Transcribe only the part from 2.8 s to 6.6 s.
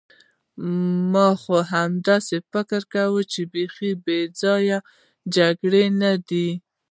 کاوه، بیخي بې ځایه جګړه نه ده.